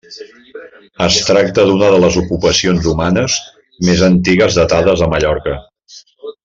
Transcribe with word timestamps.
Es 1.07 1.17
tracta 1.27 1.65
d'una 1.67 1.89
de 1.97 1.99
les 2.05 2.17
ocupacions 2.23 2.89
humanes 2.93 3.37
més 3.91 4.05
antigues 4.11 4.61
datades 4.63 5.09
a 5.09 5.15
Mallorca. 5.17 5.59